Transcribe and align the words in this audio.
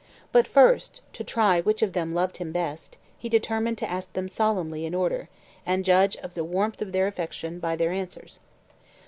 But 0.31 0.47
first, 0.47 1.01
to 1.13 1.23
try 1.23 1.61
which 1.61 1.83
of 1.83 1.93
them 1.93 2.11
loved 2.15 2.37
him 2.37 2.51
best, 2.51 2.97
he 3.19 3.29
determined 3.29 3.77
to 3.77 3.87
ask 3.87 4.11
them 4.13 4.27
solemnly 4.27 4.83
in 4.83 4.95
order, 4.95 5.29
and 5.63 5.85
judge 5.85 6.15
of 6.17 6.33
the 6.33 6.43
warmth 6.43 6.81
of 6.81 6.91
their 6.91 7.05
affection 7.05 7.59
by 7.59 7.75
their 7.75 7.91
answers. 7.91 8.39